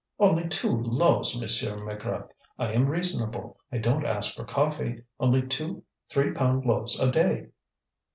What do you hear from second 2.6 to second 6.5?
am reasonable, I don't ask for coffee. Only two three